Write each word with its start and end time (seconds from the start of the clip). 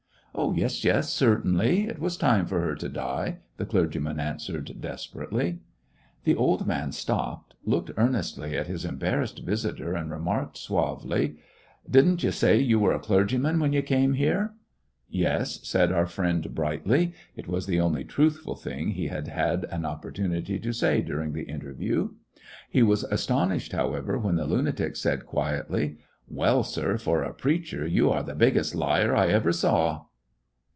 "Yes, 0.55 0.83
yes, 0.85 1.11
certainly; 1.13 1.83
it 1.87 1.99
was 1.99 2.15
time 2.17 2.45
for 2.47 2.61
her 2.61 2.73
to 2.75 2.87
die," 2.89 3.39
the 3.57 3.65
clergyman 3.65 4.19
answered 4.19 4.79
desperately. 4.79 5.59
The 6.23 6.35
old 6.35 6.65
man 6.65 6.93
stopped, 6.93 7.53
looked 7.65 7.91
earnestly 7.97 8.57
at 8.57 8.65
his 8.65 8.83
embarrassed 8.85 9.43
visitor, 9.43 9.93
and 9.93 10.09
remarked 10.09 10.57
suavely: 10.57 11.35
"Did 11.89 12.07
n't 12.07 12.23
you 12.23 12.31
say 12.31 12.59
you 12.59 12.79
were 12.79 12.93
a 12.93 12.99
clergyman, 12.99 13.59
when 13.59 13.71
you 13.73 13.81
came 13.83 14.13
here!" 14.13 14.53
"Yes," 15.09 15.59
said 15.67 15.91
our 15.91 16.05
friend, 16.07 16.55
brightly— 16.55 17.13
it 17.35 17.47
was 17.49 17.65
the 17.67 17.79
only 17.81 18.03
truthful 18.05 18.55
thing 18.55 18.89
he 18.89 19.07
had 19.09 19.27
had 19.27 19.65
an 19.65 19.81
opportu 19.83 20.27
nity 20.27 20.61
to 20.63 20.73
say 20.73 21.01
during 21.01 21.33
the 21.33 21.43
interview. 21.43 22.13
He 22.69 22.81
was 22.83 23.03
astonished, 23.05 23.73
however, 23.73 24.17
when 24.17 24.37
the 24.37 24.45
lunatic 24.47 24.95
said 24.95 25.25
quietly: 25.27 25.97
"Well, 26.27 26.63
sir, 26.63 26.97
for 26.97 27.21
a 27.21 27.33
preacher 27.33 27.85
you 27.85 28.09
are 28.09 28.23
the 28.23 28.33
big 28.35 28.53
gest 28.55 28.73
liar 28.75 29.13
I 29.15 29.27
ever 29.27 29.51
saw." 29.51 30.05